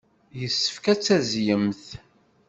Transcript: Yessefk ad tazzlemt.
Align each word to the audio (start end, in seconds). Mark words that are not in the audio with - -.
Yessefk 0.39 0.85
ad 0.93 0.99
tazzlemt. 1.01 1.83